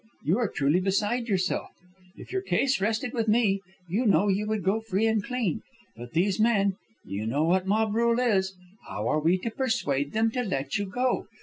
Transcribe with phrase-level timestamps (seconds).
[0.25, 1.69] You are truly beside yourself.
[2.17, 5.61] If your case rested with me, you know you would go free and clean.
[5.95, 6.73] But these men,
[7.05, 8.55] you know what mob rule is,
[8.87, 11.27] how are we to persuade them to let you go?